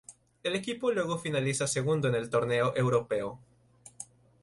El 0.41 0.55
equipo 0.55 0.91
luego 0.91 1.19
finaliza 1.19 1.67
segundo 1.67 2.07
en 2.07 2.15
el 2.15 2.31
torneo 2.31 2.75
europeo. 2.75 3.39